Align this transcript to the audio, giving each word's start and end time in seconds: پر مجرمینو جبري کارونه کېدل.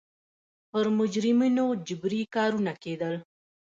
پر 0.69 0.85
مجرمینو 0.99 1.67
جبري 1.87 2.21
کارونه 2.35 2.73
کېدل. 2.83 3.13